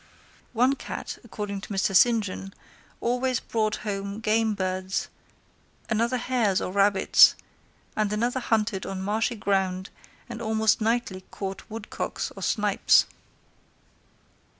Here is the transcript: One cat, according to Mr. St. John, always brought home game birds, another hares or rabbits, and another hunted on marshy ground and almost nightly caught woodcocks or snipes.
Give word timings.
One 0.53 0.73
cat, 0.73 1.19
according 1.23 1.61
to 1.61 1.69
Mr. 1.71 1.95
St. 1.95 2.23
John, 2.23 2.55
always 3.01 3.39
brought 3.39 3.75
home 3.85 4.19
game 4.19 4.55
birds, 4.55 5.09
another 5.91 6.17
hares 6.17 6.59
or 6.59 6.71
rabbits, 6.71 7.35
and 7.95 8.11
another 8.11 8.39
hunted 8.39 8.83
on 8.83 9.03
marshy 9.03 9.35
ground 9.35 9.91
and 10.27 10.41
almost 10.41 10.81
nightly 10.81 11.21
caught 11.29 11.61
woodcocks 11.69 12.31
or 12.35 12.41
snipes. 12.41 13.05